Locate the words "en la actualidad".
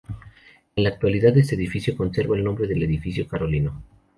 0.75-1.37